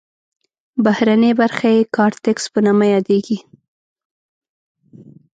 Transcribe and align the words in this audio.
بهرنۍ 0.83 1.31
برخه 1.41 1.67
یې 1.75 1.81
کارتکس 1.95 2.43
په 2.53 2.59
نامه 2.65 2.85
یادیږي. 2.93 3.37